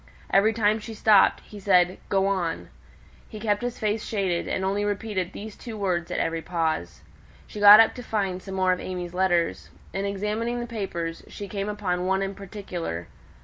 Every 0.31 0.51
time 0.51 0.79
she 0.79 0.95
stopped, 0.95 1.41
he 1.41 1.59
said, 1.59 1.99
"Go 2.09 2.25
on." 2.25 2.69
He 3.29 3.39
kept 3.39 3.61
his 3.61 3.77
face 3.77 4.03
shaded, 4.03 4.47
and 4.47 4.65
only 4.65 4.83
repeated 4.83 5.31
those 5.31 5.55
two 5.55 5.77
words 5.77 6.09
at 6.09 6.17
every 6.17 6.41
pause. 6.41 7.03
She 7.45 7.59
got 7.59 7.79
up 7.79 7.93
to 7.93 8.01
find 8.01 8.41
some 8.41 8.55
more 8.55 8.71
of 8.73 8.79
AimÄe's 8.79 9.13
letters. 9.13 9.69
In 9.93 10.03
examining 10.05 10.59
the 10.59 10.65
papers, 10.65 11.23
she 11.27 11.47
came 11.47 11.69
upon 11.69 12.07
one 12.07 12.23
in 12.23 12.33
particular. 12.33 13.09